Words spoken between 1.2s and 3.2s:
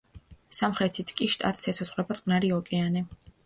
კი შტატს ესაზღვრება წყნარი ოკეანე.